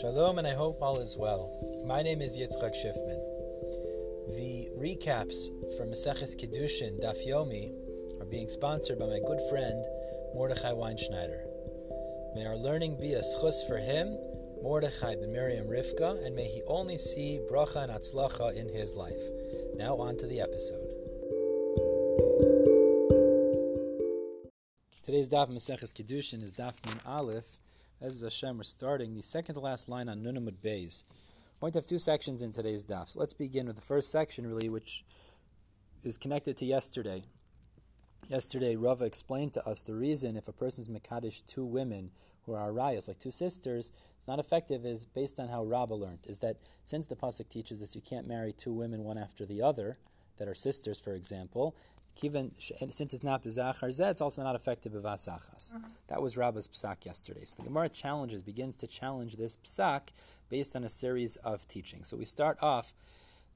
[0.00, 1.48] Shalom, and I hope all is well.
[1.86, 3.20] My name is Yitzchak Schiffman.
[4.34, 5.46] The recaps
[5.76, 7.72] from Maseches Kiddushin Daf Yomi
[8.20, 9.84] are being sponsored by my good friend
[10.34, 11.44] Mordechai Weinschneider.
[12.34, 14.18] May our learning be a zchus for him,
[14.62, 19.22] Mordechai ben Miriam Rivka, and may he only see bracha and atzlacha in his life.
[19.76, 20.90] Now on to the episode.
[25.04, 27.58] Today's daf Maseches Kiddushin is daf Nun Aleph.
[28.00, 31.04] As Hashem, we're starting the second to last line on Nunamud Bays.
[31.54, 33.08] We're going to have two sections in today's daf.
[33.08, 35.04] So let's begin with the first section, really, which
[36.02, 37.22] is connected to yesterday.
[38.28, 42.10] Yesterday, Rava explained to us the reason if a person's Mekadesh two women
[42.44, 46.26] who are Arayas, like two sisters, it's not effective is based on how Rava learned,
[46.26, 49.62] is that since the Pasuk teaches us you can't marry two women one after the
[49.62, 49.98] other,
[50.38, 51.76] that are sisters, for example,
[52.16, 52.52] Kiven,
[52.92, 55.74] since it's not bezachar zeh, it's also not effective b'vasachas.
[55.74, 55.90] Mm-hmm.
[56.08, 57.44] That was Rabba's psak yesterday.
[57.44, 60.10] So the Gemara challenges, begins to challenge this psak
[60.48, 62.08] based on a series of teachings.
[62.08, 62.94] So we start off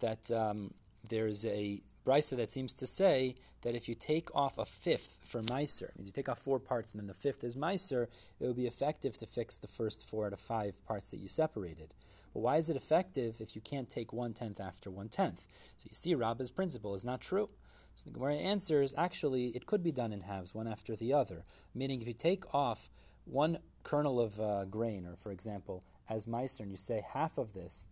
[0.00, 0.72] that um,
[1.08, 5.42] there's a brisa that seems to say that if you take off a fifth for
[5.42, 8.04] meiser, means you take off four parts and then the fifth is meiser,
[8.40, 11.28] it will be effective to fix the first four out of five parts that you
[11.28, 11.94] separated.
[12.32, 15.46] But why is it effective if you can't take one tenth after one tenth?
[15.76, 17.50] So you see, Rabba's principle is not true.
[17.96, 21.44] So the Gemara answers, actually, it could be done in halves, one after the other.
[21.74, 22.90] Meaning, if you take off
[23.24, 27.54] one kernel of uh, grain, or for example, as meiser, and you say half of
[27.54, 27.88] this,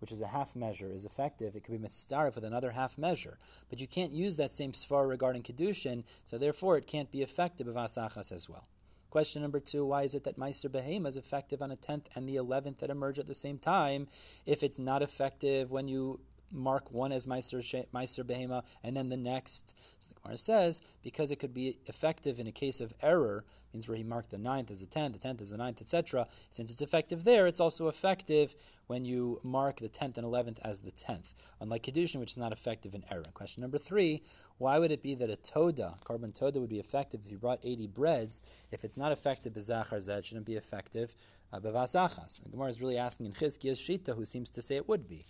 [0.00, 3.38] which is a half measure, is effective, it could be mitzdarif with another half measure.
[3.70, 7.68] But you can't use that same svar regarding kedushin, so therefore it can't be effective
[7.68, 8.66] of asachas as well.
[9.08, 12.28] Question number two, why is it that Meiser Behema is effective on a tenth and
[12.28, 14.08] the eleventh that emerge at the same time
[14.46, 16.18] if it's not effective when you
[16.52, 19.74] mark one as Meiser, Behema and then the next.
[19.98, 23.88] So the Gemara says, because it could be effective in a case of error, means
[23.88, 26.26] where he marked the ninth as a tenth, the tenth as a ninth, etc.
[26.50, 28.54] Since it's effective there, it's also effective
[28.86, 31.34] when you mark the tenth and eleventh as the tenth.
[31.60, 33.24] Unlike Kedushin, which is not effective in error.
[33.34, 34.22] Question number three,
[34.58, 37.60] why would it be that a toda, korban toda, would be effective if you brought
[37.64, 38.40] 80 breads?
[38.70, 41.14] If it's not effective, bezachar zeh shouldn't be effective
[41.54, 42.42] uh, bevasachas.
[42.42, 45.24] The Gemara is really asking in Chizkiya's Shita, who seems to say it would be.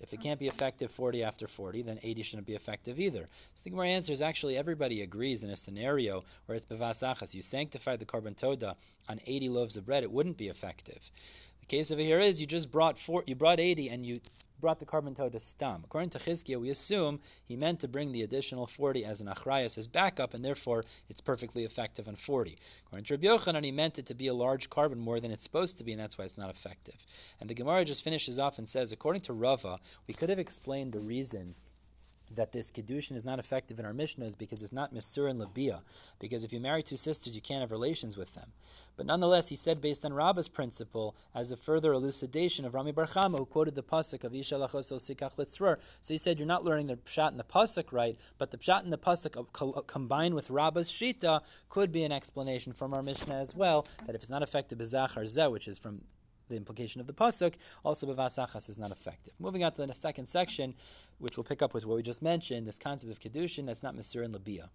[0.00, 3.28] If it can't be effective 40 after 40, then 80 shouldn't be effective either.
[3.54, 7.34] So the Gemara answer is actually everybody agrees in a scenario where it's bevasachas.
[7.34, 8.76] You sanctify the korban toda
[9.08, 11.10] on 80 loaves of bread, it wouldn't be effective.
[11.60, 14.20] The case over here is you just brought four, you brought 80 and you
[14.60, 15.82] brought the korban to stam.
[15.84, 19.76] According to Chizkiah, we assume he meant to bring the additional 40 as an achrayas
[19.78, 22.56] as backup, and therefore it's perfectly effective on 40.
[22.86, 25.44] According to Rabbi Yochanan, he meant it to be a large korban more than it's
[25.44, 27.04] supposed to be, and that's why it's not effective.
[27.40, 30.92] And the Gemara just finishes off and says, according to Rava, we could have explained
[30.92, 31.54] the reason
[32.34, 35.38] that this kedushin is not effective in our Mishnah is because it's not Misur and
[35.38, 35.82] Labia.
[36.18, 38.52] Because if you marry two sisters, you can't have relations with them.
[38.96, 43.06] But nonetheless, he said, based on Rabba's principle, as a further elucidation of Rami Bar
[43.06, 45.34] Chama, who quoted the pasuk of Isha lachosel sikach.
[46.00, 48.84] So he said, you're not learning the pshat and the pasuk right, but the pshat
[48.84, 53.54] and the pasuk combined with Rabba's shita could be an explanation from our Mishnah as
[53.54, 56.02] well, that if it's not effective bezachar zeh, which is from
[56.48, 59.34] the implication of the pasuk, also bevasachas is not effective.
[59.38, 60.74] Moving on to the second section,
[61.18, 63.96] which we'll pick up with what we just mentioned, this concept of kedushin that's not
[63.96, 64.70] mesur and labia.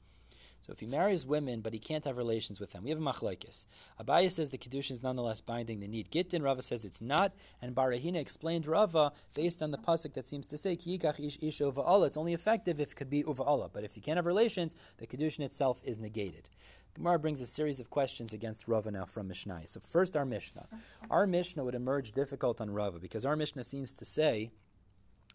[0.61, 3.01] So if he marries women, but he can't have relations with them, we have a
[3.01, 3.65] machlaikis.
[3.99, 6.11] Abaye says the kedushin is nonetheless binding the need.
[6.11, 10.45] Gittin Rava says it's not, and Barahina explained Rava based on the pasuk that seems
[10.45, 12.07] to say kiyikach ish ish uva'ala.
[12.07, 15.07] It's only effective if it could be uva'ala, but if you can't have relations, the
[15.07, 16.49] kedushin itself is negated.
[16.93, 19.61] Gemara brings a series of questions against Rava now from Mishnah.
[19.67, 20.67] So first, our Mishnah.
[21.09, 24.51] Our Mishnah would emerge difficult on Rava because our Mishnah seems to say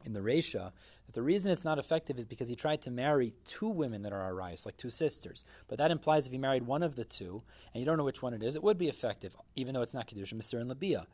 [0.05, 0.73] in the Resha
[1.07, 4.13] that the reason it's not effective is because he tried to marry two women that
[4.13, 5.45] are Arias, like two sisters.
[5.69, 7.43] But that implies if he married one of the two,
[7.73, 9.95] and you don't know which one it is, it would be effective, even though it's
[9.95, 11.07] not Kedusha, Masir, and Labia.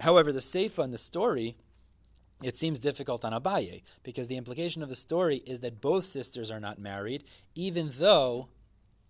[0.00, 1.56] However, the Seifa in the story
[2.42, 6.50] it seems difficult on Abaye because the implication of the story is that both sisters
[6.50, 7.24] are not married,
[7.54, 8.48] even though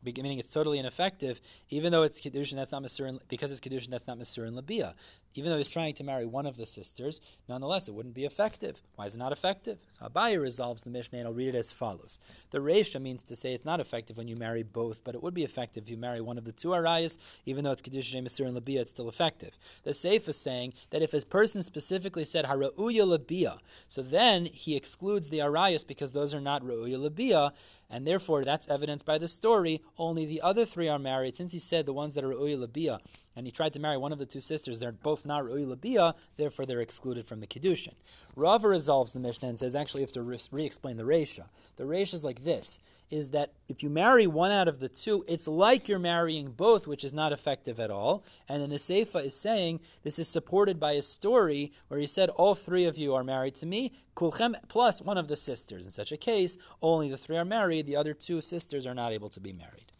[0.04, 4.06] meaning it's totally ineffective, even though it's kedushin that's not Masurin, because it's kedushin that's
[4.06, 4.94] not Masurin Labia.
[5.34, 8.82] Even though he's trying to marry one of the sisters, nonetheless it wouldn't be effective.
[8.96, 9.78] Why is it not effective?
[9.88, 12.18] So Abaye resolves the Mishnah, and I'll read it as follows:
[12.50, 15.34] The Reisha means to say it's not effective when you marry both, but it would
[15.34, 18.54] be effective if you marry one of the two arayas, even though it's kedushin Masurin
[18.54, 19.56] Labia, it's still effective.
[19.84, 24.76] The Seif is saying that if his person specifically said harauya Labia, so then he
[24.76, 27.52] excludes the arayas because those are not rauya Labia
[27.90, 29.82] and therefore that's evidenced by the story.
[29.98, 33.00] Only the other three are married, since he said the ones that are Uy Labia
[33.40, 36.14] and he tried to marry one of the two sisters, they're both not Ru'i Labia,
[36.36, 37.94] therefore they're excluded from the Kiddushin.
[38.36, 40.22] Rava resolves the Mishnah and says actually you have to
[40.52, 41.46] re explain the Resha.
[41.76, 42.78] The Resha is like this
[43.10, 46.86] is that if you marry one out of the two, it's like you're marrying both,
[46.86, 48.24] which is not effective at all.
[48.46, 52.28] And then the Seifa is saying this is supported by a story where he said,
[52.28, 55.86] All three of you are married to me, Kulchem plus one of the sisters.
[55.86, 59.12] In such a case, only the three are married, the other two sisters are not
[59.12, 59.92] able to be married.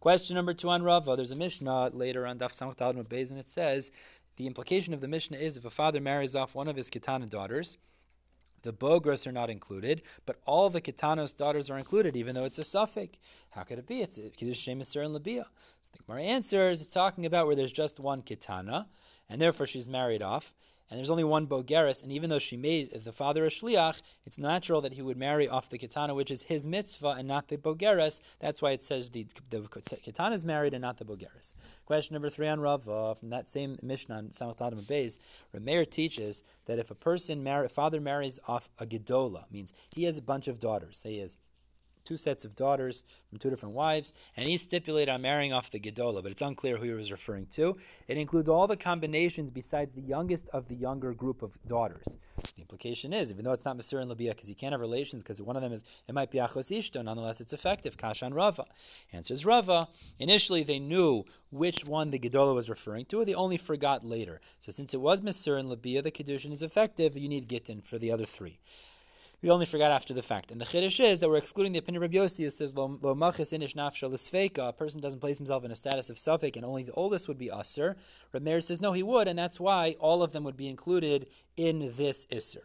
[0.00, 1.10] Question number two on Rava.
[1.10, 3.92] Oh, there's a Mishnah later on Daf Samach Beis, and it says
[4.36, 7.28] the implication of the Mishnah is if a father marries off one of his Kitana
[7.28, 7.76] daughters,
[8.62, 12.58] the Bogros are not included, but all the Kitanos daughters are included, even though it's
[12.58, 13.18] a suffix.
[13.50, 14.00] How could it be?
[14.00, 15.44] It's Kiddush Shemisur and Labia.
[15.82, 18.86] So the Gemara answers, it's talking about where there's just one Kitana,
[19.28, 20.54] and therefore she's married off
[20.90, 24.38] and there's only one Bogeris, and even though she made the father a Shliach, it's
[24.38, 27.56] natural that he would marry off the Kitana, which is his mitzvah, and not the
[27.56, 28.20] Bogeris.
[28.40, 31.54] That's why it says the, the Kitana is married and not the Bogeris.
[31.86, 35.20] Question number three on Rav, uh, from that same Mishnah on Samach Amud Beis,
[35.54, 40.18] Rameir teaches that if a person, marry, father marries off a Gedola, means he has
[40.18, 41.36] a bunch of daughters, say he has
[42.04, 45.80] two sets of daughters from two different wives, and he stipulated on marrying off the
[45.80, 47.76] Gedola, but it's unclear who he was referring to.
[48.08, 52.16] It includes all the combinations besides the youngest of the younger group of daughters.
[52.54, 55.22] The implication is, even though it's not Masur and Labia, because you can't have relations,
[55.22, 57.96] because one of them is, it might be Achos Ishto, nonetheless it's effective.
[57.96, 58.64] Kashan Rava.
[59.12, 59.88] Answers Rava.
[60.18, 64.40] Initially they knew which one the Gedola was referring to, they only forgot later.
[64.60, 67.98] So since it was Masur and Labia, the Kedushin is effective, you need Gittin for
[67.98, 68.58] the other three.
[69.42, 70.50] We only forgot after the fact.
[70.50, 72.98] And the chiddush is that we're excluding the opinion of Rabbi Yossi, who says, Lo
[73.02, 76.64] machis inish nafsha l'sfeika, a person doesn't place himself in a status of suffix, and
[76.66, 77.94] only the oldest would be usr.
[78.32, 81.26] Rabbi Meir says, no, he would, and that's why all of them would be included
[81.56, 82.64] in this isser.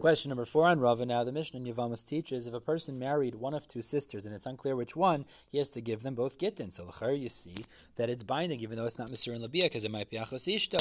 [0.00, 1.06] Question number four on Rava.
[1.06, 4.34] Now, the Mishnah in Yavamas teaches if a person married one of two sisters and
[4.34, 6.70] it's unclear which one, he has to give them both gittin.
[6.70, 7.64] So, l'char, you see
[7.96, 9.32] that it's binding, even though it's not Mr.
[9.32, 10.80] and Labia, because it might be Achos Ishto.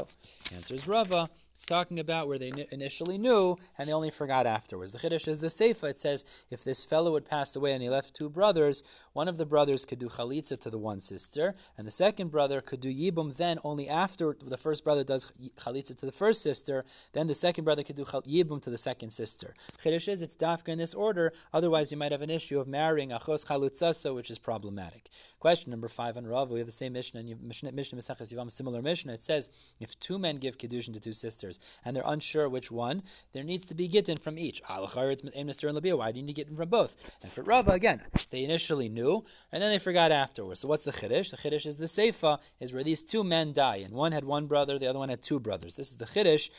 [0.54, 1.30] Answer is Rava.
[1.56, 4.92] It's talking about where they initially knew and they only forgot afterwards.
[4.92, 5.92] The Chiddush is the Seifa.
[5.92, 8.84] It says if this fellow would pass away and he left two brothers,
[9.14, 12.60] one of the brothers could do chalitza to the one sister, and the second brother
[12.60, 16.84] could do yibum then only after the first brother does chalitza to the first sister,
[17.14, 19.54] then the second brother could do yibum to the second sister.
[19.84, 23.10] Chiddush is it's dafka in this order, otherwise you might have an issue of marrying
[23.10, 25.10] achos chalutzasa, which is problematic.
[25.40, 28.82] Question number five on Rav, we have the same Mishnah, Mishnah, Mishnah Mesachas Yivam, similar
[28.82, 29.14] Mishnah.
[29.14, 29.50] It says
[29.80, 33.04] if two men give Kiddushin to two sisters, and they're unsure which one,
[33.34, 34.62] there needs to be gittin from each.
[34.70, 35.98] Alachar, it's Amnesty and Labia.
[35.98, 37.18] Why do you need gittin from both?
[37.22, 38.02] And for Rava, again,
[38.32, 40.62] they initially knew, and then they forgot afterwards.
[40.62, 41.32] So what's the chiddush?
[41.32, 44.48] The chiddush is the seifa, is where these two men die, and one had one
[44.48, 45.76] brother, the other one had two brothers.
[45.76, 46.50] This is the chiddush.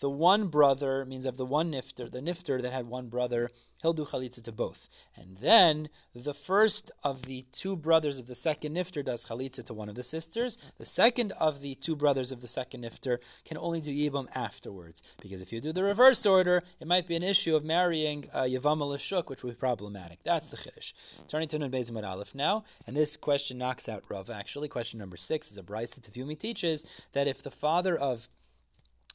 [0.00, 3.50] The one brother means of the one nifter, the nifter that had one brother,
[3.80, 4.88] he'll do chalitza to both.
[5.16, 9.74] And then the first of the two brothers of the second nifter does chalitza to
[9.74, 10.72] one of the sisters.
[10.78, 15.02] The second of the two brothers of the second nifter can only do yibam afterwards.
[15.20, 18.42] Because if you do the reverse order, it might be an issue of marrying uh,
[18.42, 20.22] Yavam Lashuk, which would be problematic.
[20.22, 20.92] That's the Chiddush.
[21.28, 24.30] Turning to Nun Bezimad Aleph now, and this question knocks out Rav.
[24.30, 28.28] Actually, question number six is a Brisa Tefumi teaches that if the father of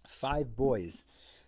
[0.08, 1.04] five boys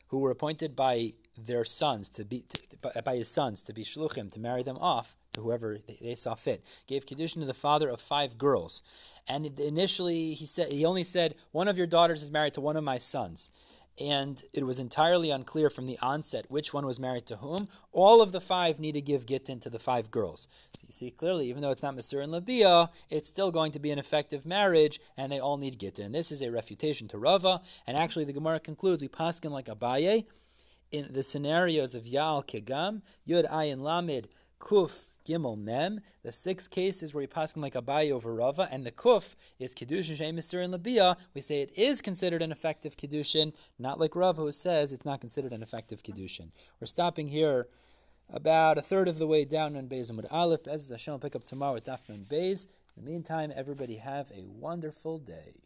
[0.10, 4.32] who were appointed by their sons to be to, by his sons to be shluchim
[4.32, 6.64] to marry them off to whoever they, they saw fit.
[6.88, 8.82] Gave kiddushin to the father of five girls,
[9.28, 12.78] and initially he said he only said one of your daughters is married to one
[12.78, 13.52] of my sons.
[14.00, 17.68] And it was entirely unclear from the onset which one was married to whom.
[17.92, 20.48] All of the five need to give gittin to the five girls.
[20.78, 23.80] So you see clearly, even though it's not Masur and Labia, it's still going to
[23.80, 26.14] be an effective marriage, and they all need gittin.
[26.14, 30.26] This is a refutation to Rava, and actually the Gemara concludes we paskin like Abaye
[30.92, 34.26] in the scenarios of Yal Kegam, Yud Ayin Lamid,
[34.60, 38.92] Kuf, Gimel Mem, the six cases where we pass like Abaye over Rava, and the
[38.92, 43.54] Kuf is Kiddushin Shem Misur and Labia, we say it is considered an effective Kiddushin,
[43.78, 46.52] not like Rava who says it's not considered an effective Kiddushin.
[46.80, 47.68] We're stopping here
[48.32, 50.68] about a third of the way down on Beis Amud Aleph.
[50.68, 52.68] As Hashem will pick up tomorrow with Daf and Beis.
[52.96, 55.56] In the meantime, everybody have a wonderful day.